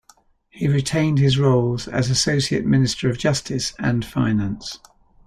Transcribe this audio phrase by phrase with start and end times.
[0.49, 4.79] He retained his roles as Associate Minister of Justice and Finance.